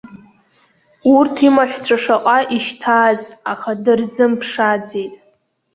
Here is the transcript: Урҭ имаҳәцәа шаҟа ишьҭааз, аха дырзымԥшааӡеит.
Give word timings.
Урҭ 1.15 1.35
имаҳәцәа 1.47 1.97
шаҟа 2.03 2.37
ишьҭааз, 2.55 3.21
аха 3.51 3.71
дырзымԥшааӡеит. 3.83 5.13